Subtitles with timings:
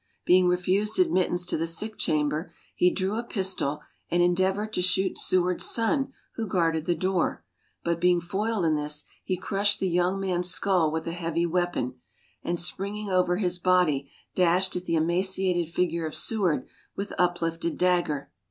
[0.25, 5.15] Being refused admittance to the sick chamber, he drew a pistol and endeavored to shoot
[5.19, 7.45] Seward's son who guarded the door;
[7.83, 12.01] but being foiled in this he crushed the young man's skull with the heavy weapon,
[12.41, 16.65] and springing over his body dashed at the emaciated figure of Seward
[16.95, 18.31] with uplifted dagger.